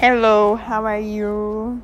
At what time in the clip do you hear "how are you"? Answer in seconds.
0.54-1.82